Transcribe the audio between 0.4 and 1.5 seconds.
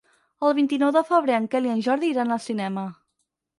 El vint-i-nou de febrer en